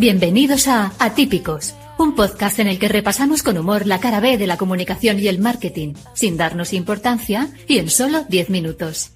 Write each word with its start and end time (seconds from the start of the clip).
Bienvenidos 0.00 0.68
a 0.68 0.92
Atípicos, 1.00 1.74
un 1.98 2.14
podcast 2.14 2.60
en 2.60 2.68
el 2.68 2.78
que 2.78 2.86
repasamos 2.86 3.42
con 3.42 3.58
humor 3.58 3.84
la 3.84 3.98
cara 3.98 4.20
B 4.20 4.38
de 4.38 4.46
la 4.46 4.56
comunicación 4.56 5.18
y 5.18 5.26
el 5.26 5.40
marketing, 5.40 5.94
sin 6.14 6.36
darnos 6.36 6.72
importancia 6.72 7.48
y 7.66 7.78
en 7.78 7.90
solo 7.90 8.24
10 8.28 8.50
minutos. 8.50 9.10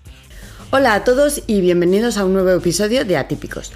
Hola 0.73 0.95
a 0.95 1.05
todos 1.05 1.45
y 1.47 1.61
bienvenidos 1.61 2.19
a 2.19 2.25
un 2.25 2.33
nuevo 2.33 2.51
episodio 2.51 3.05
de 3.05 3.17
Atípicos, 3.17 3.71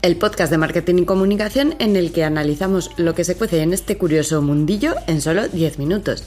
el 0.00 0.16
podcast 0.16 0.50
de 0.50 0.56
marketing 0.56 1.02
y 1.02 1.04
comunicación 1.04 1.74
en 1.80 1.96
el 1.96 2.12
que 2.12 2.24
analizamos 2.24 2.92
lo 2.96 3.14
que 3.14 3.24
se 3.24 3.36
cuece 3.36 3.60
en 3.60 3.74
este 3.74 3.98
curioso 3.98 4.40
mundillo 4.40 4.94
en 5.06 5.20
solo 5.20 5.48
10 5.48 5.78
minutos. 5.78 6.24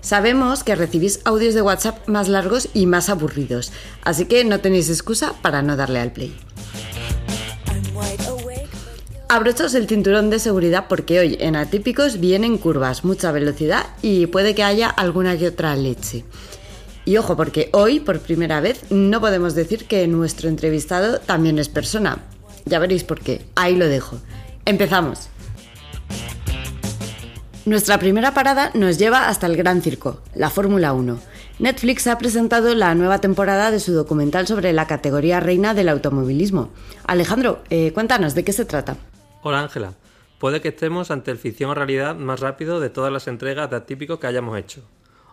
Sabemos 0.00 0.64
que 0.64 0.74
recibís 0.74 1.20
audios 1.26 1.52
de 1.52 1.60
WhatsApp 1.60 2.08
más 2.08 2.30
largos 2.30 2.70
y 2.72 2.86
más 2.86 3.10
aburridos, 3.10 3.72
así 4.04 4.24
que 4.24 4.42
no 4.46 4.60
tenéis 4.60 4.88
excusa 4.88 5.34
para 5.42 5.60
no 5.60 5.76
darle 5.76 6.00
al 6.00 6.12
play. 6.12 6.34
Abrochaos 9.32 9.74
el 9.74 9.86
cinturón 9.86 10.28
de 10.28 10.40
seguridad 10.40 10.86
porque 10.88 11.20
hoy 11.20 11.36
en 11.38 11.54
Atípicos 11.54 12.18
vienen 12.18 12.58
curvas, 12.58 13.04
mucha 13.04 13.30
velocidad 13.30 13.86
y 14.02 14.26
puede 14.26 14.56
que 14.56 14.64
haya 14.64 14.88
alguna 14.88 15.38
que 15.38 15.46
otra 15.46 15.76
leche. 15.76 16.24
Y 17.04 17.16
ojo, 17.16 17.36
porque 17.36 17.70
hoy, 17.72 18.00
por 18.00 18.18
primera 18.18 18.60
vez, 18.60 18.90
no 18.90 19.20
podemos 19.20 19.54
decir 19.54 19.86
que 19.86 20.08
nuestro 20.08 20.48
entrevistado 20.48 21.20
también 21.20 21.60
es 21.60 21.68
persona. 21.68 22.24
Ya 22.64 22.80
veréis 22.80 23.04
por 23.04 23.20
qué. 23.20 23.46
Ahí 23.54 23.76
lo 23.76 23.86
dejo. 23.86 24.18
Empezamos. 24.64 25.28
Nuestra 27.66 28.00
primera 28.00 28.34
parada 28.34 28.72
nos 28.74 28.98
lleva 28.98 29.28
hasta 29.28 29.46
el 29.46 29.56
Gran 29.56 29.80
Circo, 29.80 30.22
la 30.34 30.50
Fórmula 30.50 30.92
1. 30.92 31.20
Netflix 31.60 32.08
ha 32.08 32.18
presentado 32.18 32.74
la 32.74 32.96
nueva 32.96 33.20
temporada 33.20 33.70
de 33.70 33.78
su 33.78 33.92
documental 33.92 34.48
sobre 34.48 34.72
la 34.72 34.88
categoría 34.88 35.38
reina 35.38 35.72
del 35.72 35.88
automovilismo. 35.88 36.70
Alejandro, 37.06 37.62
eh, 37.70 37.92
cuéntanos 37.92 38.34
de 38.34 38.42
qué 38.42 38.52
se 38.52 38.64
trata. 38.64 38.96
Hola 39.42 39.62
Ángela, 39.62 39.94
puede 40.38 40.60
que 40.60 40.68
estemos 40.68 41.10
ante 41.10 41.30
el 41.30 41.38
ficción 41.38 41.70
o 41.70 41.74
realidad 41.74 42.14
más 42.14 42.40
rápido 42.40 42.78
de 42.78 42.90
todas 42.90 43.10
las 43.10 43.26
entregas 43.26 43.70
de 43.70 43.76
Atípico 43.76 44.20
que 44.20 44.26
hayamos 44.26 44.58
hecho. 44.58 44.86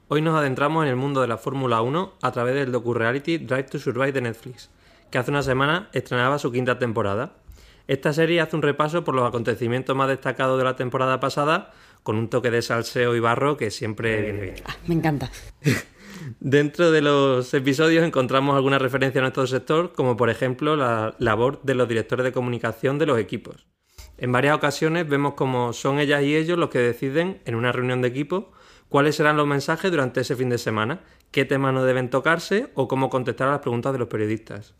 Hoy 0.07 0.21
nos 0.21 0.33
adentramos 0.33 0.85
en 0.85 0.89
el 0.89 0.95
mundo 0.95 1.19
de 1.19 1.27
la 1.27 1.37
Fórmula 1.37 1.81
1 1.81 2.13
a 2.21 2.31
través 2.31 2.55
del 2.55 2.71
docu-reality 2.71 3.39
Drive 3.39 3.63
to 3.63 3.79
Survive 3.79 4.13
de 4.13 4.21
Netflix, 4.21 4.69
que 5.11 5.17
hace 5.17 5.29
una 5.29 5.43
semana 5.43 5.89
estrenaba 5.91 6.39
su 6.39 6.53
quinta 6.53 6.79
temporada. 6.79 7.33
Esta 7.89 8.13
serie 8.13 8.39
hace 8.39 8.55
un 8.55 8.61
repaso 8.61 9.03
por 9.03 9.13
los 9.13 9.27
acontecimientos 9.27 9.93
más 9.93 10.07
destacados 10.07 10.57
de 10.57 10.63
la 10.63 10.77
temporada 10.77 11.19
pasada, 11.19 11.73
con 12.03 12.15
un 12.15 12.29
toque 12.29 12.49
de 12.49 12.61
salseo 12.61 13.13
y 13.13 13.19
barro 13.19 13.57
que 13.57 13.71
siempre 13.71 14.21
viene 14.21 14.41
bien. 14.41 14.55
Ah, 14.65 14.77
me 14.87 14.95
encanta. 14.95 15.29
Dentro 16.39 16.91
de 16.91 17.01
los 17.01 17.53
episodios 17.53 18.05
encontramos 18.05 18.55
alguna 18.55 18.79
referencia 18.79 19.19
a 19.19 19.23
nuestro 19.23 19.45
sector, 19.47 19.91
como 19.91 20.15
por 20.15 20.29
ejemplo 20.29 20.77
la 20.77 21.13
labor 21.19 21.61
de 21.63 21.75
los 21.75 21.89
directores 21.89 22.23
de 22.23 22.31
comunicación 22.31 22.97
de 22.99 23.05
los 23.05 23.19
equipos. 23.19 23.67
En 24.17 24.31
varias 24.31 24.55
ocasiones 24.55 25.07
vemos 25.07 25.35
cómo 25.35 25.73
son 25.73 25.99
ellas 25.99 26.23
y 26.23 26.35
ellos 26.35 26.57
los 26.57 26.69
que 26.69 26.79
deciden, 26.79 27.39
en 27.45 27.55
una 27.55 27.71
reunión 27.71 28.01
de 28.01 28.07
equipo, 28.07 28.51
cuáles 28.89 29.15
serán 29.15 29.37
los 29.37 29.45
mensajes 29.45 29.91
durante 29.91 30.21
ese 30.21 30.35
fin 30.35 30.49
de 30.49 30.57
semana, 30.57 31.01
qué 31.31 31.45
temas 31.45 31.73
no 31.73 31.83
deben 31.83 32.09
tocarse 32.09 32.71
o 32.73 32.87
cómo 32.87 33.09
contestar 33.09 33.47
a 33.47 33.51
las 33.51 33.59
preguntas 33.59 33.93
de 33.93 33.99
los 33.99 34.07
periodistas. 34.07 34.73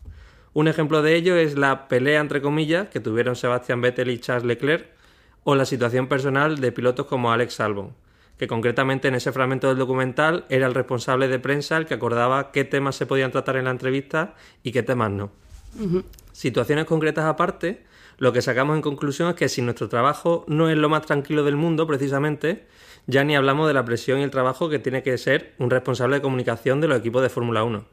Un 0.54 0.66
ejemplo 0.66 1.02
de 1.02 1.14
ello 1.14 1.36
es 1.36 1.56
la 1.56 1.86
pelea, 1.86 2.20
entre 2.20 2.42
comillas, 2.42 2.88
que 2.88 3.00
tuvieron 3.00 3.36
Sebastián 3.36 3.80
Vettel 3.80 4.10
y 4.10 4.18
Charles 4.18 4.44
Leclerc, 4.44 4.88
o 5.44 5.54
la 5.54 5.64
situación 5.64 6.08
personal 6.08 6.58
de 6.58 6.72
pilotos 6.72 7.06
como 7.06 7.30
Alex 7.30 7.60
Albon, 7.60 7.94
que 8.38 8.48
concretamente 8.48 9.08
en 9.08 9.14
ese 9.14 9.30
fragmento 9.30 9.68
del 9.68 9.78
documental 9.78 10.46
era 10.48 10.66
el 10.66 10.74
responsable 10.74 11.28
de 11.28 11.38
prensa 11.38 11.76
el 11.76 11.86
que 11.86 11.94
acordaba 11.94 12.50
qué 12.50 12.64
temas 12.64 12.96
se 12.96 13.06
podían 13.06 13.30
tratar 13.30 13.56
en 13.56 13.66
la 13.66 13.70
entrevista 13.70 14.34
y 14.62 14.72
qué 14.72 14.82
temas 14.82 15.10
no. 15.10 15.30
Situaciones 16.32 16.86
concretas 16.86 17.24
aparte, 17.24 17.84
lo 18.18 18.32
que 18.32 18.42
sacamos 18.42 18.74
en 18.74 18.82
conclusión 18.82 19.28
es 19.28 19.36
que 19.36 19.48
si 19.48 19.62
nuestro 19.62 19.88
trabajo 19.88 20.44
no 20.48 20.68
es 20.68 20.76
lo 20.76 20.88
más 20.88 21.06
tranquilo 21.06 21.44
del 21.44 21.54
mundo, 21.54 21.86
precisamente, 21.86 22.66
ya 23.06 23.22
ni 23.22 23.36
hablamos 23.36 23.68
de 23.68 23.74
la 23.74 23.84
presión 23.84 24.18
y 24.18 24.24
el 24.24 24.32
trabajo 24.32 24.68
que 24.68 24.80
tiene 24.80 25.04
que 25.04 25.16
ser 25.18 25.54
un 25.58 25.70
responsable 25.70 26.16
de 26.16 26.22
comunicación 26.22 26.80
de 26.80 26.88
los 26.88 26.98
equipos 26.98 27.22
de 27.22 27.28
Fórmula 27.28 27.62
1. 27.62 27.84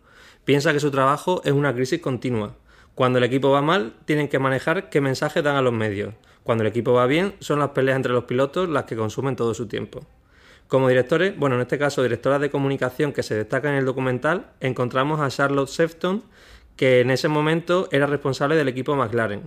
Piensa 0.43 0.73
que 0.73 0.79
su 0.79 0.89
trabajo 0.89 1.41
es 1.45 1.51
una 1.51 1.75
crisis 1.75 2.01
continua. 2.01 2.55
Cuando 2.95 3.19
el 3.19 3.23
equipo 3.23 3.51
va 3.51 3.61
mal, 3.61 3.93
tienen 4.05 4.27
que 4.27 4.39
manejar 4.39 4.89
qué 4.89 4.99
mensajes 4.99 5.43
dan 5.43 5.57
a 5.57 5.61
los 5.61 5.73
medios. 5.73 6.15
Cuando 6.41 6.63
el 6.63 6.69
equipo 6.69 6.93
va 6.93 7.05
bien, 7.05 7.35
son 7.39 7.59
las 7.59 7.69
peleas 7.69 7.95
entre 7.95 8.11
los 8.11 8.23
pilotos 8.23 8.67
las 8.67 8.85
que 8.85 8.95
consumen 8.95 9.35
todo 9.35 9.53
su 9.53 9.67
tiempo. 9.67 10.07
Como 10.67 10.89
directores, 10.89 11.37
bueno, 11.37 11.55
en 11.55 11.61
este 11.61 11.77
caso 11.77 12.01
directoras 12.01 12.41
de 12.41 12.49
comunicación 12.49 13.13
que 13.13 13.21
se 13.21 13.35
destacan 13.35 13.73
en 13.73 13.79
el 13.79 13.85
documental, 13.85 14.47
encontramos 14.59 15.19
a 15.19 15.29
Charlotte 15.29 15.69
Sefton, 15.69 16.23
que 16.75 17.01
en 17.01 17.11
ese 17.11 17.27
momento 17.27 17.87
era 17.91 18.07
responsable 18.07 18.55
del 18.55 18.69
equipo 18.69 18.95
McLaren. 18.95 19.43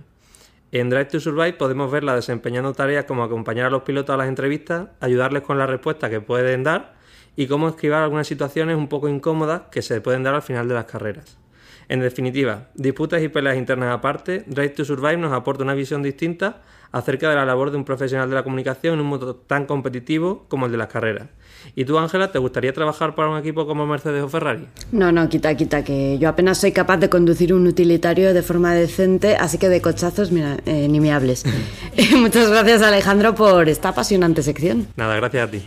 En 0.71 0.91
Drive 0.91 1.05
to 1.05 1.19
Survive 1.19 1.53
podemos 1.53 1.91
verla 1.91 2.13
desempeñando 2.13 2.73
tareas 2.73 3.05
como 3.05 3.23
acompañar 3.23 3.65
a 3.65 3.69
los 3.71 3.81
pilotos 3.81 4.13
a 4.13 4.17
las 4.17 4.27
entrevistas, 4.27 4.89
ayudarles 4.99 5.41
con 5.41 5.57
la 5.57 5.65
respuesta 5.65 6.11
que 6.11 6.21
pueden 6.21 6.63
dar 6.63 6.93
y 7.35 7.47
cómo 7.47 7.69
esquivar 7.69 8.03
algunas 8.03 8.27
situaciones 8.27 8.77
un 8.77 8.87
poco 8.87 9.09
incómodas 9.09 9.63
que 9.71 9.81
se 9.81 9.99
pueden 9.99 10.21
dar 10.21 10.35
al 10.35 10.43
final 10.43 10.67
de 10.67 10.75
las 10.75 10.85
carreras. 10.85 11.39
En 11.87 12.01
definitiva, 12.01 12.67
disputas 12.75 13.23
y 13.23 13.29
peleas 13.29 13.57
internas 13.57 13.95
aparte, 13.95 14.43
Drive 14.45 14.69
to 14.69 14.85
Survive 14.85 15.17
nos 15.17 15.33
aporta 15.33 15.63
una 15.63 15.73
visión 15.73 16.03
distinta 16.03 16.61
acerca 16.91 17.29
de 17.29 17.35
la 17.35 17.45
labor 17.45 17.71
de 17.71 17.77
un 17.77 17.85
profesional 17.85 18.29
de 18.29 18.35
la 18.35 18.43
comunicación 18.43 18.95
en 18.95 19.01
un 19.01 19.07
mundo 19.07 19.35
tan 19.35 19.65
competitivo 19.65 20.45
como 20.47 20.65
el 20.65 20.71
de 20.71 20.77
las 20.77 20.87
carreras. 20.87 21.27
¿Y 21.75 21.85
tú, 21.85 21.97
Ángela, 21.97 22.31
te 22.31 22.39
gustaría 22.39 22.73
trabajar 22.73 23.15
para 23.15 23.29
un 23.29 23.37
equipo 23.37 23.67
como 23.67 23.85
Mercedes 23.85 24.23
o 24.23 24.29
Ferrari? 24.29 24.67
No, 24.91 25.11
no, 25.11 25.27
quita, 25.29 25.55
quita, 25.55 25.83
que 25.83 26.17
yo 26.17 26.29
apenas 26.29 26.57
soy 26.57 26.71
capaz 26.71 26.97
de 26.97 27.09
conducir 27.09 27.53
un 27.53 27.67
utilitario 27.67 28.33
de 28.33 28.41
forma 28.41 28.73
decente, 28.73 29.35
así 29.35 29.57
que 29.57 29.69
de 29.69 29.81
cochazos, 29.81 30.31
mira, 30.31 30.57
eh, 30.65 30.87
ni 30.87 30.99
me 30.99 31.11
hables. 31.11 31.45
Muchas 32.17 32.49
gracias, 32.49 32.81
Alejandro, 32.81 33.35
por 33.35 33.69
esta 33.69 33.89
apasionante 33.89 34.41
sección. 34.41 34.87
Nada, 34.95 35.15
gracias 35.15 35.47
a 35.47 35.51
ti. 35.51 35.61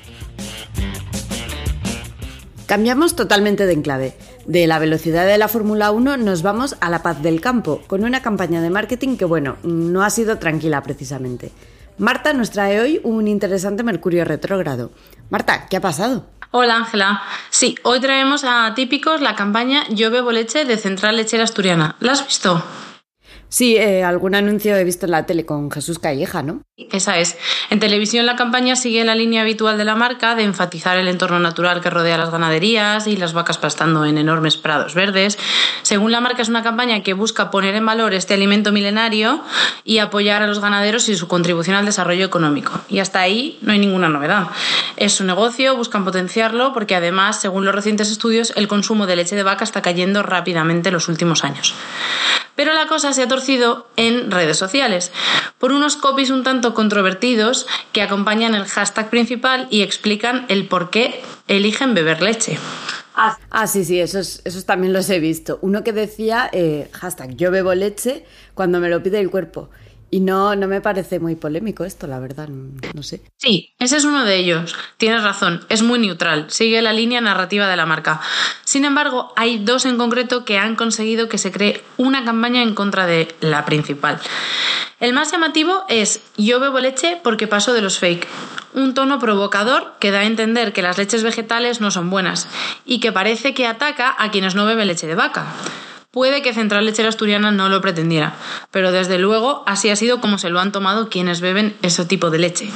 Cambiamos 2.73 3.17
totalmente 3.17 3.67
de 3.67 3.75
enclave. 3.75 4.17
De 4.47 4.67
la 4.67 4.79
velocidad 4.79 5.27
de 5.27 5.37
la 5.37 5.49
Fórmula 5.49 5.91
1 5.91 6.17
nos 6.17 6.41
vamos 6.41 6.75
a 6.81 6.89
la 6.89 7.03
paz 7.03 7.21
del 7.21 7.43
campo, 7.43 7.83
con 7.87 8.03
una 8.03 8.23
campaña 8.23 8.63
de 8.63 8.71
marketing 8.71 9.19
que, 9.19 9.27
bueno, 9.27 9.59
no 9.63 10.03
ha 10.03 10.09
sido 10.09 10.39
tranquila 10.39 10.83
precisamente. 10.83 11.53
Marta 11.99 12.33
nos 12.33 12.51
trae 12.51 12.81
hoy 12.81 12.99
un 13.05 13.29
interesante 13.29 13.83
Mercurio 13.83 14.25
retrógrado. 14.25 14.91
Marta, 15.29 15.67
¿qué 15.69 15.77
ha 15.77 15.83
pasado? 15.83 16.25
Hola 16.51 16.77
Ángela. 16.77 17.21
Sí, 17.51 17.75
hoy 17.83 18.01
traemos 18.01 18.43
a 18.43 18.73
Típicos 18.75 19.21
la 19.21 19.37
campaña 19.37 19.85
Yo 19.91 20.11
bebo 20.11 20.33
leche 20.33 20.65
de 20.65 20.79
Central 20.79 21.19
Lechera 21.19 21.45
Asturiana. 21.45 21.97
¿La 22.01 22.13
has 22.13 22.25
visto? 22.25 22.65
Sí, 23.53 23.77
eh, 23.77 24.03
algún 24.03 24.35
anuncio 24.35 24.75
he 24.77 24.83
visto 24.83 25.05
en 25.05 25.13
la 25.13 25.27
tele 25.27 25.45
con 25.45 25.71
Jesús 25.71 25.99
Calleja, 25.99 26.43
¿no? 26.43 26.63
Esa 26.91 27.19
es. 27.19 27.37
En 27.69 27.81
televisión 27.81 28.25
la 28.25 28.35
campaña 28.35 28.77
sigue 28.77 29.05
la 29.05 29.15
línea 29.15 29.43
habitual 29.43 29.77
de 29.77 29.85
la 29.85 29.95
marca 29.95 30.35
de 30.35 30.43
enfatizar 30.43 30.97
el 30.97 31.07
entorno 31.07 31.39
natural 31.39 31.83
que 31.83 31.91
rodea 31.91 32.17
las 32.17 32.31
ganaderías 32.31 33.07
y 33.07 33.19
las 33.19 33.35
vacas 33.35 33.59
pastando 33.59 34.07
en 34.07 34.17
enormes 34.17 34.57
prados 34.57 34.95
verdes. 34.95 35.39
Según 35.83 36.13
la 36.13 36.23
marca 36.23 36.41
es 36.41 36.49
una 36.49 36.63
campaña 36.63 37.03
que 37.03 37.13
busca 37.13 37.51
poner 37.51 37.75
en 37.75 37.85
valor 37.85 38.15
este 38.15 38.33
alimento 38.33 38.73
milenario 38.73 39.43
y 39.85 39.99
apoyar 39.99 40.41
a 40.41 40.47
los 40.47 40.61
ganaderos 40.61 41.11
y 41.11 41.17
su 41.17 41.29
contribución 41.29 41.77
al 41.77 41.85
desarrollo 41.85 42.25
económico. 42.25 42.81
Y 42.89 43.01
hasta 43.01 43.21
ahí 43.21 43.59
no 43.61 43.73
hay 43.73 43.79
ninguna 43.79 44.09
novedad. 44.09 44.47
Es 44.97 45.13
su 45.13 45.25
negocio, 45.25 45.77
buscan 45.77 46.07
potenciarlo 46.07 46.73
porque 46.73 46.95
además, 46.95 47.39
según 47.39 47.67
los 47.67 47.75
recientes 47.75 48.11
estudios, 48.11 48.55
el 48.57 48.67
consumo 48.67 49.07
de 49.07 49.17
leche 49.17 49.37
de 49.37 49.43
vaca 49.43 49.65
está 49.65 49.83
cayendo 49.83 50.23
rápidamente 50.23 50.89
en 50.89 50.95
los 50.95 51.09
últimos 51.09 51.45
años. 51.45 51.75
Pero 52.63 52.75
la 52.75 52.87
cosa 52.87 53.13
se 53.13 53.25
ha 53.25 53.27
torcido 53.27 53.89
en 53.97 54.31
redes 54.31 54.57
sociales, 54.57 55.11
por 55.59 55.73
unos 55.73 55.97
copies 55.97 56.31
un 56.31 56.45
tanto 56.45 56.75
controvertidos 56.75 57.67
que 57.91 58.03
acompañan 58.03 58.55
el 58.55 58.67
hashtag 58.67 59.11
principal 59.11 59.67
y 59.69 59.83
explican 59.83 60.47
el 60.49 60.69
por 60.69 60.89
qué 60.89 61.21
eligen 61.49 61.93
beber 61.93 62.23
leche. 62.23 62.61
Ah, 63.17 63.37
ah 63.51 63.67
sí, 63.67 63.85
sí, 63.85 63.99
esos, 63.99 64.43
esos 64.45 64.65
también 64.65 64.93
los 64.93 65.11
he 65.11 65.19
visto. 65.19 65.59
Uno 65.61 65.83
que 65.83 65.93
decía, 65.93 66.49
eh, 66.53 66.89
hashtag 66.93 67.35
yo 67.35 67.51
bebo 67.51 67.75
leche 67.75 68.25
cuando 68.55 68.79
me 68.79 68.89
lo 68.89 69.03
pide 69.03 69.19
el 69.19 69.29
cuerpo. 69.29 69.69
Y 70.15 70.21
no, 70.21 70.55
no 70.57 70.69
me 70.69 70.83
parece 70.83 71.21
muy 71.21 71.37
polémico 71.37 71.85
esto, 71.85 72.07
la 72.07 72.19
verdad, 72.19 72.47
no, 72.47 73.03
sé. 73.03 73.23
Sí, 73.39 73.75
ese 73.79 73.97
es 73.97 74.05
uno 74.05 74.27
de 74.27 74.37
ellos. 74.37 74.77
Tienes 74.99 75.23
razón, 75.23 75.65
es 75.71 75.83
muy 75.83 75.99
neutral, 75.99 76.51
sigue 76.51 76.83
la 76.83 76.93
línea 76.93 77.23
narrativa 77.23 77.67
de 77.67 77.79
la 77.79 77.87
marca. 77.87 78.21
Sin 78.63 78.85
embargo, 78.85 79.33
hay 79.37 79.61
dos 79.65 79.87
en 79.87 79.97
concreto 79.97 80.45
que 80.45 80.59
han 80.59 80.77
conseguido 80.77 81.31
que 81.31 81.39
se 81.39 81.51
cree 81.51 81.83
una 81.97 82.27
campaña 82.27 82.61
en 82.61 82.75
contra 82.75 83.07
de 83.07 83.35
la 83.41 83.65
principal. 83.65 84.21
El 85.01 85.15
más 85.15 85.33
llamativo 85.33 85.85
es 85.89 86.21
Yo 86.37 86.61
bebo 86.61 86.79
leche 86.79 87.19
porque 87.23 87.47
paso 87.47 87.73
de 87.73 87.81
los 87.81 87.99
fake. 87.99 88.29
Un 88.75 88.93
tono 88.93 89.19
provocador 89.19 89.95
que 89.99 90.11
da 90.11 90.21
a 90.21 90.27
entender 90.27 90.75
que 90.75 90.83
las 90.83 90.99
leches 90.99 91.23
vegetales 91.23 91.81
no 91.81 91.91
son 91.91 92.11
buenas 92.11 92.49
y 92.85 93.01
que 93.01 93.13
parece 93.13 93.55
que 93.55 93.67
ataca 93.67 94.15
a 94.19 94.31
quienes 94.31 94.55
no 94.55 94.67
beben 94.67 94.89
leche 94.89 95.07
de 95.07 95.15
vaca. 95.15 95.47
Puede 96.13 96.43
que 96.43 96.53
Central 96.53 96.85
Lechera 96.85 97.09
Asturiana 97.09 97.53
no 97.53 97.71
lo 97.71 97.81
pretendiera, 97.81 98.35
pero 98.71 98.93
desde 98.93 99.19
luego 99.19 99.63
así 99.67 99.89
ha 99.89 99.97
sido 99.97 100.21
como 100.21 100.37
se 100.37 100.51
lo 100.51 100.61
han 100.61 100.71
tomado 100.71 101.09
quienes 101.09 101.41
beben 101.41 101.75
ese 101.81 102.05
tipo 102.05 102.29
de 102.29 102.39
leche. 102.39 102.71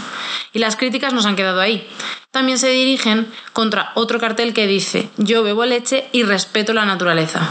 Y 0.54 0.58
las 0.58 0.76
críticas 0.76 1.12
nos 1.12 1.26
han 1.26 1.36
quedado 1.36 1.60
ahí. 1.60 1.86
También 2.30 2.58
se 2.58 2.70
dirigen 2.70 3.30
contra 3.52 3.92
otro 3.94 4.18
cartel 4.18 4.54
que 4.54 4.66
dice 4.66 5.10
yo 5.18 5.42
bebo 5.42 5.66
leche 5.66 6.08
y 6.12 6.22
respeto 6.22 6.72
la 6.72 6.86
naturaleza. 6.86 7.46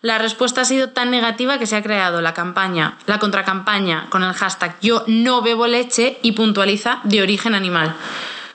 La 0.00 0.16
respuesta 0.16 0.62
ha 0.62 0.64
sido 0.64 0.88
tan 0.88 1.10
negativa 1.10 1.58
que 1.58 1.66
se 1.66 1.76
ha 1.76 1.82
creado 1.82 2.22
la 2.22 2.32
campaña, 2.32 2.96
la 3.04 3.18
contracampaña 3.18 4.06
con 4.08 4.22
el 4.22 4.32
hashtag 4.32 4.78
yo 4.80 5.04
no 5.06 5.42
bebo 5.42 5.66
leche 5.66 6.18
y 6.22 6.32
puntualiza 6.32 7.00
de 7.04 7.20
origen 7.20 7.54
animal 7.54 7.94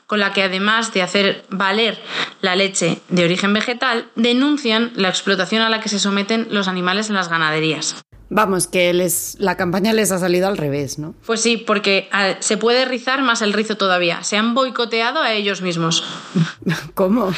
con 0.08 0.20
la 0.20 0.34
que 0.34 0.44
además 0.44 0.94
de 0.94 1.02
hacer 1.02 1.46
valer 1.50 2.02
la 2.42 2.56
leche 2.56 3.00
de 3.10 3.26
origen 3.26 3.54
vegetal, 3.54 4.10
denuncian 4.16 4.92
la 4.96 5.10
explotación 5.10 5.62
a 5.62 5.70
la 5.70 5.80
que 5.80 5.90
se 5.90 6.00
someten 6.00 6.48
los 6.52 6.68
animales 6.68 7.10
en 7.10 7.16
las 7.16 7.30
ganaderías. 7.30 7.96
Vamos, 8.30 8.68
que 8.68 8.92
les, 8.94 9.38
la 9.40 9.56
campaña 9.56 9.94
les 9.94 10.12
ha 10.12 10.18
salido 10.18 10.48
al 10.48 10.58
revés, 10.58 10.98
¿no? 10.98 11.14
Pues 11.26 11.42
sí, 11.42 11.58
porque 11.58 12.10
se 12.40 12.58
puede 12.58 12.84
rizar 12.86 13.22
más 13.22 13.44
el 13.44 13.54
rizo 13.54 13.78
todavía. 13.78 14.24
Se 14.24 14.36
han 14.36 14.56
boicoteado 14.56 15.22
a 15.22 15.32
ellos 15.34 15.62
mismos. 15.62 16.04
¿Cómo? 16.96 17.32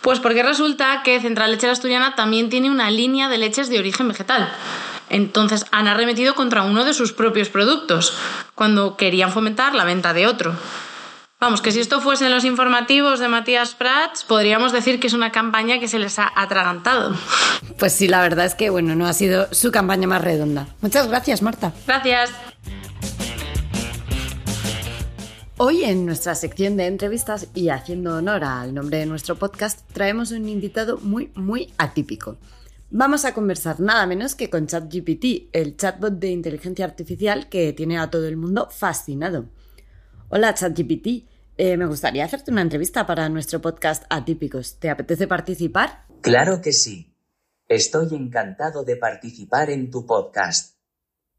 Pues 0.00 0.18
porque 0.18 0.42
resulta 0.42 1.02
que 1.04 1.20
Central 1.20 1.52
Lechera 1.52 1.72
Asturiana 1.72 2.16
también 2.16 2.50
tiene 2.50 2.70
una 2.70 2.90
línea 2.90 3.28
de 3.28 3.38
leches 3.38 3.68
de 3.68 3.78
origen 3.78 4.08
vegetal. 4.08 4.52
Entonces 5.10 5.64
han 5.70 5.86
arremetido 5.86 6.34
contra 6.34 6.62
uno 6.62 6.84
de 6.84 6.94
sus 6.94 7.12
propios 7.12 7.48
productos, 7.48 8.14
cuando 8.54 8.96
querían 8.96 9.30
fomentar 9.30 9.74
la 9.74 9.84
venta 9.84 10.12
de 10.12 10.26
otro. 10.26 10.54
Vamos, 11.42 11.60
que 11.60 11.72
si 11.72 11.80
esto 11.80 12.00
fuesen 12.00 12.30
los 12.30 12.44
informativos 12.44 13.18
de 13.18 13.26
Matías 13.26 13.74
Prats, 13.74 14.22
podríamos 14.22 14.70
decir 14.70 15.00
que 15.00 15.08
es 15.08 15.12
una 15.12 15.32
campaña 15.32 15.80
que 15.80 15.88
se 15.88 15.98
les 15.98 16.20
ha 16.20 16.30
atragantado. 16.36 17.16
Pues 17.80 17.92
sí, 17.94 18.06
la 18.06 18.22
verdad 18.22 18.46
es 18.46 18.54
que 18.54 18.70
bueno, 18.70 18.94
no 18.94 19.08
ha 19.08 19.12
sido 19.12 19.52
su 19.52 19.72
campaña 19.72 20.06
más 20.06 20.22
redonda. 20.22 20.68
Muchas 20.82 21.08
gracias, 21.08 21.42
Marta. 21.42 21.72
Gracias. 21.84 22.30
Hoy 25.56 25.82
en 25.82 26.06
nuestra 26.06 26.36
sección 26.36 26.76
de 26.76 26.86
entrevistas 26.86 27.48
y 27.54 27.70
haciendo 27.70 28.18
honor 28.18 28.44
al 28.44 28.72
nombre 28.72 28.98
de 28.98 29.06
nuestro 29.06 29.34
podcast, 29.34 29.80
traemos 29.92 30.30
un 30.30 30.48
invitado 30.48 30.98
muy, 30.98 31.32
muy 31.34 31.72
atípico. 31.76 32.36
Vamos 32.92 33.24
a 33.24 33.34
conversar 33.34 33.80
nada 33.80 34.06
menos 34.06 34.36
que 34.36 34.48
con 34.48 34.68
ChatGPT, 34.68 35.48
el 35.52 35.76
chatbot 35.76 36.20
de 36.20 36.30
inteligencia 36.30 36.84
artificial 36.84 37.48
que 37.48 37.72
tiene 37.72 37.98
a 37.98 38.08
todo 38.10 38.28
el 38.28 38.36
mundo 38.36 38.68
fascinado. 38.70 39.46
Hola 40.28 40.54
ChatGPT, 40.54 41.31
eh, 41.64 41.76
me 41.76 41.86
gustaría 41.86 42.24
hacerte 42.24 42.50
una 42.50 42.60
entrevista 42.60 43.06
para 43.06 43.28
nuestro 43.28 43.60
podcast 43.60 44.02
Atípicos. 44.10 44.80
¿Te 44.80 44.90
apetece 44.90 45.28
participar? 45.28 46.06
Claro 46.20 46.60
que 46.60 46.72
sí. 46.72 47.14
Estoy 47.68 48.16
encantado 48.16 48.82
de 48.82 48.96
participar 48.96 49.70
en 49.70 49.88
tu 49.88 50.04
podcast. 50.04 50.76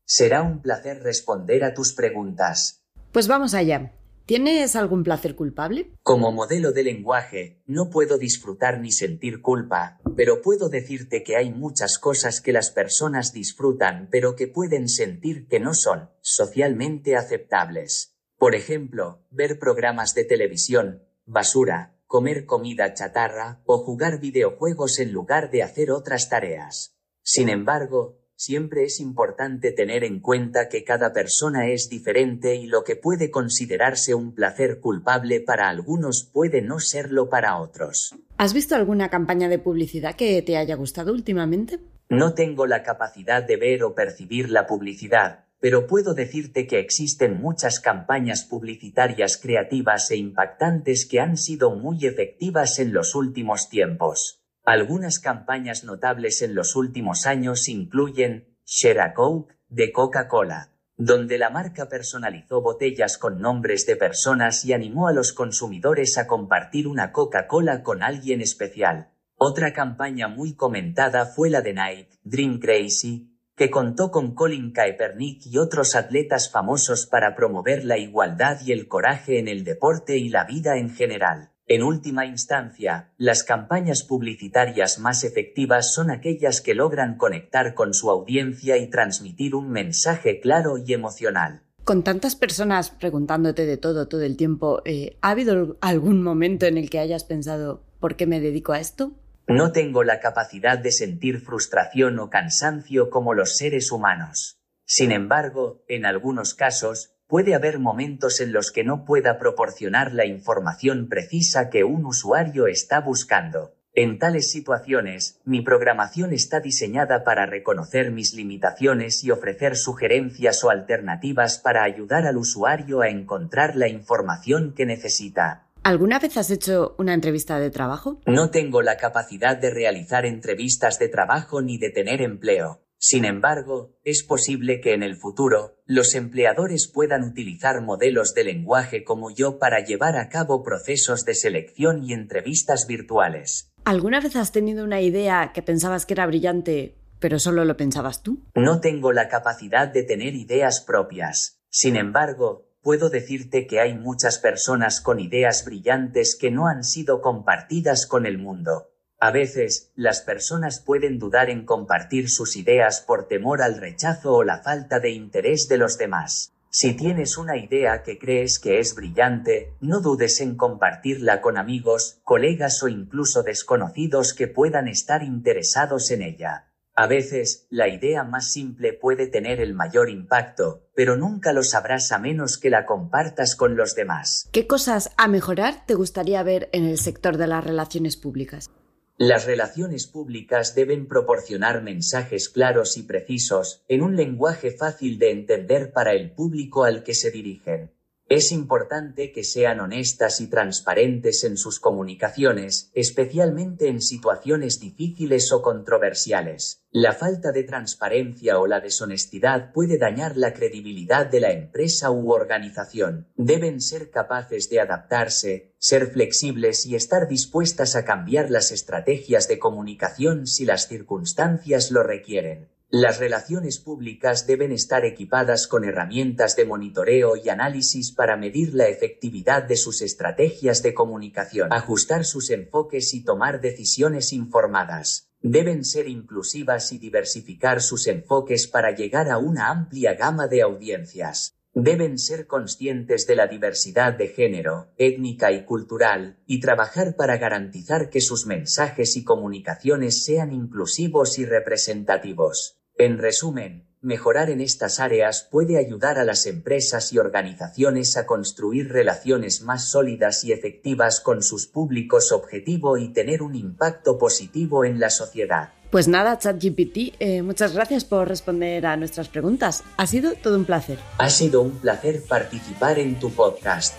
Será 0.06 0.42
un 0.42 0.62
placer 0.62 1.04
responder 1.04 1.66
a 1.66 1.74
tus 1.74 1.92
preguntas. 1.92 2.86
Pues 3.12 3.28
vamos 3.28 3.54
allá. 3.54 3.92
¿Tienes 4.26 4.78
algún 4.78 5.04
placer 5.04 5.36
culpable? 5.36 5.92
Como 6.04 6.32
modelo 6.32 6.72
de 6.72 6.84
lenguaje, 6.84 7.62
no 7.66 7.90
puedo 7.90 8.18
disfrutar 8.18 8.80
ni 8.80 8.94
sentir 8.94 9.42
culpa, 9.42 10.00
pero 10.16 10.42
puedo 10.42 10.70
decirte 10.70 11.24
que 11.24 11.36
hay 11.36 11.52
muchas 11.52 12.00
cosas 12.00 12.40
que 12.40 12.54
las 12.54 12.72
personas 12.72 13.34
disfrutan 13.34 14.08
pero 14.10 14.38
que 14.38 14.48
pueden 14.48 14.88
sentir 14.88 15.50
que 15.50 15.60
no 15.60 15.74
son 15.74 16.12
socialmente 16.22 17.18
aceptables. 17.18 18.13
Por 18.44 18.56
ejemplo, 18.56 19.22
ver 19.32 19.58
programas 19.58 20.16
de 20.16 20.26
televisión, 20.26 21.02
basura, 21.26 21.96
comer 22.08 22.46
comida 22.46 22.94
chatarra 22.94 23.62
o 23.66 23.78
jugar 23.78 24.20
videojuegos 24.20 25.00
en 25.00 25.14
lugar 25.14 25.50
de 25.50 25.64
hacer 25.64 25.92
otras 25.92 26.28
tareas. 26.28 26.94
Sin 27.22 27.48
embargo, 27.48 28.20
siempre 28.36 28.84
es 28.84 29.00
importante 29.00 29.72
tener 29.72 30.04
en 30.04 30.20
cuenta 30.20 30.68
que 30.68 30.84
cada 30.84 31.14
persona 31.14 31.70
es 31.70 31.88
diferente 31.88 32.56
y 32.56 32.66
lo 32.66 32.84
que 32.84 32.98
puede 32.98 33.32
considerarse 33.32 34.14
un 34.14 34.36
placer 34.36 34.82
culpable 34.82 35.40
para 35.40 35.70
algunos 35.70 36.30
puede 36.30 36.62
no 36.62 36.82
serlo 36.82 37.30
para 37.30 37.58
otros. 37.62 38.14
¿Has 38.36 38.54
visto 38.54 38.76
alguna 38.76 39.10
campaña 39.10 39.48
de 39.48 39.60
publicidad 39.60 40.18
que 40.18 40.42
te 40.42 40.58
haya 40.58 40.76
gustado 40.76 41.14
últimamente? 41.14 41.80
No 42.10 42.34
tengo 42.34 42.68
la 42.68 42.84
capacidad 42.84 43.42
de 43.42 43.56
ver 43.56 43.84
o 43.86 43.96
percibir 43.96 44.50
la 44.50 44.68
publicidad, 44.68 45.43
pero 45.64 45.88
puedo 45.88 46.14
decirte 46.14 46.68
que 46.68 46.80
existen 46.80 47.40
muchas 47.40 47.80
campañas 47.80 48.44
publicitarias 48.44 49.38
creativas 49.38 50.12
e 50.12 50.18
impactantes 50.18 51.06
que 51.06 51.22
han 51.22 51.38
sido 51.38 51.74
muy 51.74 52.06
efectivas 52.06 52.80
en 52.80 52.92
los 52.92 53.16
últimos 53.16 53.70
tiempos. 53.70 54.44
Algunas 54.66 55.20
campañas 55.20 55.86
notables 55.86 56.42
en 56.42 56.54
los 56.54 56.76
últimos 56.76 57.26
años 57.26 57.70
incluyen 57.70 58.58
Share 58.66 59.00
a 59.00 59.14
Coke 59.14 59.56
de 59.70 59.94
Coca-Cola, 59.94 60.74
donde 60.98 61.38
la 61.38 61.50
marca 61.50 61.88
personalizó 61.88 62.62
botellas 62.62 63.18
con 63.18 63.40
nombres 63.40 63.86
de 63.86 63.96
personas 63.96 64.66
y 64.66 64.74
animó 64.74 65.08
a 65.08 65.14
los 65.14 65.32
consumidores 65.32 66.18
a 66.18 66.28
compartir 66.28 66.90
una 66.90 67.14
Coca-Cola 67.14 67.84
con 67.84 68.04
alguien 68.04 68.42
especial. 68.42 69.14
Otra 69.38 69.72
campaña 69.72 70.28
muy 70.28 70.56
comentada 70.56 71.26
fue 71.26 71.50
la 71.50 71.62
de 71.62 71.74
Nike, 71.74 72.20
Dream 72.26 72.60
Crazy, 72.60 73.33
que 73.56 73.70
contó 73.70 74.12
con 74.12 74.34
Colin 74.34 74.72
Kaepernick 74.72 75.46
y 75.46 75.58
otros 75.58 75.96
atletas 75.96 76.50
famosos 76.52 77.06
para 77.06 77.36
promover 77.36 77.86
la 77.86 77.98
igualdad 77.98 78.60
y 78.66 78.72
el 78.72 78.88
coraje 78.88 79.40
en 79.40 79.48
el 79.48 79.64
deporte 79.64 80.18
y 80.18 80.30
la 80.30 80.46
vida 80.46 80.78
en 80.78 80.90
general. 80.90 81.52
En 81.66 81.82
última 81.82 82.26
instancia, 82.26 83.14
las 83.18 83.44
campañas 83.44 84.04
publicitarias 84.04 85.00
más 85.00 85.24
efectivas 85.24 85.94
son 85.94 86.12
aquellas 86.12 86.60
que 86.60 86.76
logran 86.76 87.16
conectar 87.16 87.74
con 87.74 87.94
su 87.94 88.10
audiencia 88.10 88.78
y 88.78 88.90
transmitir 88.90 89.56
un 89.56 89.70
mensaje 89.70 90.42
claro 90.42 90.78
y 90.78 90.94
emocional. 90.94 91.62
Con 91.86 92.04
tantas 92.04 92.36
personas 92.36 92.90
preguntándote 92.90 93.66
de 93.66 93.78
todo 93.78 94.08
todo 94.08 94.24
el 94.24 94.36
tiempo, 94.36 94.82
eh, 94.86 95.18
¿ha 95.22 95.30
habido 95.30 95.78
algún 95.82 96.22
momento 96.22 96.66
en 96.66 96.78
el 96.78 96.90
que 96.90 97.00
hayas 97.00 97.24
pensado 97.24 97.84
¿por 98.04 98.18
qué 98.18 98.28
me 98.28 98.42
dedico 98.42 98.74
a 98.74 98.82
esto? 98.82 99.14
No 99.48 99.72
tengo 99.72 100.04
la 100.04 100.20
capacidad 100.20 100.80
de 100.80 100.92
sentir 100.92 101.42
frustración 101.42 102.18
o 102.20 102.30
cansancio 102.30 103.10
como 103.10 103.34
los 103.34 103.58
seres 103.58 103.92
humanos. 103.92 104.60
Sin 104.86 105.12
embargo, 105.12 105.84
en 105.88 106.06
algunos 106.06 106.54
casos, 106.54 107.14
puede 107.28 107.54
haber 107.54 107.80
momentos 107.80 108.40
en 108.40 108.54
los 108.54 108.72
que 108.72 108.84
no 108.84 109.06
pueda 109.06 109.40
proporcionar 109.40 110.14
la 110.14 110.26
información 110.26 111.10
precisa 111.10 111.70
que 111.70 111.84
un 111.84 112.06
usuario 112.06 112.68
está 112.68 113.02
buscando. 113.02 113.76
En 113.96 114.18
tales 114.18 114.50
situaciones, 114.50 115.40
mi 115.46 115.62
programación 115.62 116.34
está 116.34 116.60
diseñada 116.60 117.24
para 117.24 117.46
reconocer 117.46 118.12
mis 118.12 118.34
limitaciones 118.34 119.24
y 119.24 119.30
ofrecer 119.30 119.76
sugerencias 119.76 120.64
o 120.64 120.72
alternativas 120.72 121.60
para 121.60 121.84
ayudar 121.84 122.26
al 122.26 122.38
usuario 122.38 123.02
a 123.02 123.10
encontrar 123.10 123.76
la 123.76 123.88
información 123.88 124.74
que 124.74 124.86
necesita. 124.86 125.63
¿Alguna 125.86 126.18
vez 126.18 126.38
has 126.38 126.50
hecho 126.50 126.96
una 126.98 127.14
entrevista 127.14 127.60
de 127.60 127.70
trabajo? 127.70 128.22
No 128.26 128.52
tengo 128.52 128.82
la 128.82 128.96
capacidad 128.96 129.58
de 129.58 129.70
realizar 129.70 130.26
entrevistas 130.26 130.98
de 130.98 131.10
trabajo 131.10 131.62
ni 131.62 131.78
de 131.78 131.90
tener 131.90 132.22
empleo. 132.22 132.80
Sin 132.98 133.26
embargo, 133.26 133.98
es 134.06 134.24
posible 134.24 134.80
que 134.80 134.94
en 134.94 135.04
el 135.04 135.18
futuro, 135.18 135.76
los 135.86 136.16
empleadores 136.16 136.88
puedan 136.88 137.24
utilizar 137.24 137.82
modelos 137.82 138.34
de 138.34 138.46
lenguaje 138.46 139.04
como 139.04 139.30
yo 139.30 139.60
para 139.60 139.84
llevar 139.84 140.16
a 140.16 140.30
cabo 140.30 140.64
procesos 140.64 141.26
de 141.26 141.36
selección 141.36 142.02
y 142.02 142.14
entrevistas 142.14 142.88
virtuales. 142.88 143.74
¿Alguna 143.84 144.22
vez 144.22 144.38
has 144.38 144.54
tenido 144.54 144.86
una 144.86 145.02
idea 145.02 145.52
que 145.54 145.64
pensabas 145.64 146.06
que 146.06 146.14
era 146.14 146.26
brillante, 146.26 146.96
pero 147.20 147.40
solo 147.40 147.66
lo 147.66 147.76
pensabas 147.76 148.24
tú? 148.24 148.42
No 148.56 148.80
tengo 148.80 149.12
la 149.12 149.28
capacidad 149.28 149.90
de 149.90 150.04
tener 150.04 150.34
ideas 150.34 150.80
propias. 150.80 151.60
Sin 151.68 151.98
embargo, 151.98 152.70
puedo 152.84 153.10
decirte 153.10 153.66
que 153.66 153.80
hay 153.80 153.98
muchas 153.98 154.38
personas 154.38 155.00
con 155.02 155.20
ideas 155.20 155.66
brillantes 155.66 156.36
que 156.36 156.52
no 156.52 156.68
han 156.68 156.84
sido 156.84 157.22
compartidas 157.22 158.06
con 158.06 158.26
el 158.26 158.38
mundo. 158.38 158.92
A 159.20 159.32
veces, 159.32 159.92
las 159.96 160.20
personas 160.20 160.82
pueden 160.82 161.18
dudar 161.18 161.50
en 161.50 161.66
compartir 161.66 162.30
sus 162.30 162.58
ideas 162.58 163.00
por 163.00 163.30
temor 163.30 163.62
al 163.62 163.78
rechazo 163.78 164.34
o 164.34 164.44
la 164.44 164.62
falta 164.62 165.00
de 165.00 165.12
interés 165.12 165.70
de 165.70 165.78
los 165.78 165.98
demás. 165.98 166.54
Si 166.70 166.94
tienes 166.94 167.38
una 167.38 167.56
idea 167.56 168.04
que 168.04 168.18
crees 168.18 168.60
que 168.60 168.80
es 168.80 168.96
brillante, 168.96 169.72
no 169.80 170.02
dudes 170.02 170.42
en 170.42 170.58
compartirla 170.58 171.40
con 171.40 171.58
amigos, 171.58 172.20
colegas 172.24 172.84
o 172.84 172.90
incluso 172.90 173.44
desconocidos 173.44 174.34
que 174.34 174.48
puedan 174.48 174.90
estar 174.90 175.24
interesados 175.24 176.12
en 176.12 176.24
ella. 176.24 176.73
A 176.96 177.08
veces, 177.08 177.66
la 177.72 177.88
idea 177.88 178.24
más 178.24 178.52
simple 178.52 178.94
puede 178.94 179.26
tener 179.26 179.60
el 179.60 179.74
mayor 179.74 180.12
impacto, 180.12 180.88
pero 180.94 181.18
nunca 181.18 181.52
lo 181.52 181.64
sabrás 181.64 182.12
a 182.12 182.20
menos 182.20 182.60
que 182.60 182.70
la 182.70 182.86
compartas 182.86 183.56
con 183.56 183.76
los 183.76 183.96
demás. 183.96 184.48
¿Qué 184.52 184.68
cosas 184.68 185.10
a 185.18 185.28
mejorar 185.28 185.88
te 185.88 185.96
gustaría 185.96 186.44
ver 186.44 186.70
en 186.72 186.86
el 186.86 187.00
sector 187.00 187.38
de 187.38 187.48
las 187.48 187.64
relaciones 187.64 188.16
públicas? 188.16 188.70
Las 189.18 189.46
relaciones 189.46 190.06
públicas 190.06 190.76
deben 190.76 191.08
proporcionar 191.08 191.82
mensajes 191.82 192.48
claros 192.48 192.96
y 192.96 193.04
precisos, 193.04 193.84
en 193.88 194.04
un 194.04 194.16
lenguaje 194.16 194.70
fácil 194.70 195.18
de 195.18 195.32
entender 195.32 195.94
para 195.94 196.14
el 196.14 196.32
público 196.32 196.84
al 196.84 197.04
que 197.04 197.16
se 197.16 197.32
dirigen. 197.32 197.92
Es 198.36 198.52
importante 198.52 199.32
que 199.32 199.44
sean 199.44 199.80
honestas 199.80 200.42
y 200.42 200.48
transparentes 200.48 201.44
en 201.44 201.56
sus 201.56 201.80
comunicaciones, 201.80 202.90
especialmente 202.96 203.90
en 203.90 204.02
situaciones 204.02 204.80
difíciles 204.80 205.52
o 205.52 205.62
controversiales. 205.62 206.82
La 206.90 207.14
falta 207.14 207.52
de 207.52 207.64
transparencia 207.64 208.58
o 208.58 208.66
la 208.66 208.80
deshonestidad 208.80 209.72
puede 209.72 210.00
dañar 210.00 210.36
la 210.36 210.52
credibilidad 210.52 211.28
de 211.28 211.42
la 211.42 211.52
empresa 211.52 212.10
u 212.10 212.32
organización. 212.32 213.28
Deben 213.36 213.80
ser 213.80 214.10
capaces 214.10 214.68
de 214.68 214.80
adaptarse, 214.80 215.76
ser 215.78 216.08
flexibles 216.08 216.88
y 216.88 216.96
estar 216.96 217.28
dispuestas 217.28 217.96
a 217.96 218.04
cambiar 218.04 218.50
las 218.50 218.72
estrategias 218.72 219.48
de 219.48 219.60
comunicación 219.60 220.48
si 220.48 220.66
las 220.66 220.88
circunstancias 220.88 221.92
lo 221.92 222.02
requieren. 222.02 222.74
Las 222.96 223.18
relaciones 223.18 223.80
públicas 223.80 224.46
deben 224.46 224.72
estar 224.72 225.04
equipadas 225.04 225.66
con 225.66 225.84
herramientas 225.84 226.56
de 226.56 226.66
monitoreo 226.66 227.36
y 227.36 227.50
análisis 227.50 228.12
para 228.12 228.38
medir 228.38 228.76
la 228.76 228.88
efectividad 228.88 229.64
de 229.64 229.78
sus 229.78 230.04
estrategias 230.04 230.84
de 230.84 230.94
comunicación, 230.94 231.74
ajustar 231.74 232.24
sus 232.24 232.52
enfoques 232.52 233.16
y 233.16 233.24
tomar 233.24 233.62
decisiones 233.62 234.32
informadas. 234.32 235.32
Deben 235.42 235.86
ser 235.86 236.08
inclusivas 236.08 236.92
y 236.92 237.00
diversificar 237.00 237.82
sus 237.82 238.06
enfoques 238.06 238.68
para 238.68 238.92
llegar 238.92 239.32
a 239.32 239.40
una 239.40 239.72
amplia 239.72 240.14
gama 240.14 240.48
de 240.48 240.62
audiencias. 240.62 241.56
Deben 241.74 242.20
ser 242.20 242.46
conscientes 242.46 243.26
de 243.26 243.36
la 243.36 243.48
diversidad 243.48 244.14
de 244.14 244.28
género, 244.28 244.92
étnica 244.98 245.52
y 245.52 245.66
cultural, 245.66 246.38
y 246.46 246.60
trabajar 246.60 247.16
para 247.16 247.38
garantizar 247.38 248.12
que 248.12 248.22
sus 248.22 248.46
mensajes 248.46 249.18
y 249.18 249.24
comunicaciones 249.24 250.24
sean 250.24 250.54
inclusivos 250.54 251.40
y 251.40 251.46
representativos. 251.46 252.78
En 252.98 253.18
resumen, 253.18 253.88
mejorar 254.02 254.52
en 254.52 254.62
estas 254.62 255.00
áreas 255.00 255.48
puede 255.50 255.80
ayudar 255.80 256.20
a 256.20 256.24
las 256.24 256.46
empresas 256.46 257.12
y 257.12 257.18
organizaciones 257.18 258.18
a 258.18 258.28
construir 258.28 258.90
relaciones 258.90 259.64
más 259.64 259.90
sólidas 259.90 260.44
y 260.44 260.52
efectivas 260.52 261.20
con 261.20 261.42
sus 261.42 261.66
públicos 261.66 262.32
objetivo 262.32 262.98
y 262.98 263.12
tener 263.12 263.42
un 263.42 263.56
impacto 263.56 264.20
positivo 264.20 264.86
en 264.86 265.00
la 265.00 265.10
sociedad. 265.10 265.74
Pues 265.90 266.08
nada, 266.08 266.38
ChatGPT, 266.38 267.16
eh, 267.20 267.42
muchas 267.42 267.74
gracias 267.74 268.06
por 268.06 268.28
responder 268.28 268.86
a 268.86 268.96
nuestras 268.96 269.28
preguntas. 269.28 269.84
Ha 269.98 270.06
sido 270.06 270.34
todo 270.36 270.56
un 270.56 270.66
placer. 270.66 271.00
Ha 271.18 271.32
sido 271.32 271.62
un 271.62 271.72
placer 271.72 272.22
participar 272.28 273.00
en 273.00 273.20
tu 273.20 273.32
podcast. 273.32 273.96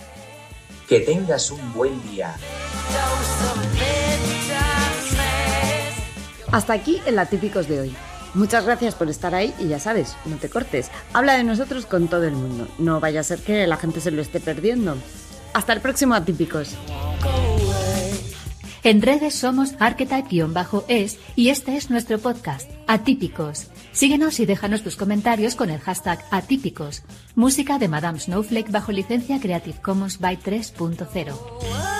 Que 0.87 1.01
tengas 1.01 1.51
un 1.51 1.73
buen 1.73 2.01
día. 2.03 2.35
Hasta 6.51 6.73
aquí 6.73 7.01
el 7.05 7.19
Atípicos 7.19 7.67
de 7.67 7.81
hoy. 7.81 7.95
Muchas 8.35 8.65
gracias 8.65 8.95
por 8.95 9.09
estar 9.09 9.33
ahí 9.33 9.53
y 9.59 9.67
ya 9.67 9.79
sabes, 9.79 10.15
no 10.25 10.35
te 10.35 10.49
cortes. 10.49 10.91
Habla 11.13 11.33
de 11.33 11.45
nosotros 11.45 11.85
con 11.85 12.09
todo 12.09 12.25
el 12.25 12.33
mundo. 12.33 12.67
No 12.77 12.99
vaya 12.99 13.21
a 13.21 13.23
ser 13.23 13.39
que 13.39 13.65
la 13.65 13.77
gente 13.77 14.01
se 14.01 14.11
lo 14.11 14.21
esté 14.21 14.41
perdiendo. 14.41 14.97
Hasta 15.53 15.71
el 15.71 15.79
próximo 15.79 16.15
Atípicos. 16.15 16.75
En 18.83 19.01
redes 19.01 19.33
somos 19.33 19.73
archetype-es 19.79 21.17
y 21.35 21.49
este 21.49 21.77
es 21.77 21.89
nuestro 21.89 22.19
podcast, 22.19 22.69
Atípicos. 22.87 23.67
Síguenos 23.93 24.39
y 24.41 24.45
déjanos 24.45 24.83
tus 24.83 24.97
comentarios 24.97 25.55
con 25.55 25.69
el 25.69 25.79
hashtag 25.79 26.23
Atípicos. 26.29 27.03
Música 27.35 27.79
de 27.79 27.87
Madame 27.87 28.19
Snowflake 28.19 28.69
bajo 28.69 28.91
licencia 28.91 29.39
Creative 29.39 29.81
Commons 29.81 30.19
by 30.19 30.37
3.0. 30.37 31.94